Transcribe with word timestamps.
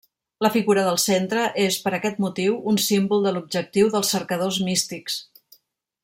La 0.43 0.49
figura 0.53 0.83
del 0.87 0.95
centre 1.03 1.43
és, 1.65 1.77
per 1.83 1.91
aquest 1.97 2.17
motiu, 2.25 2.57
un 2.73 2.81
símbol 2.87 3.27
de 3.29 3.35
l'objectiu 3.37 3.91
dels 3.97 4.13
cercadors 4.17 4.61
místics. 4.71 5.19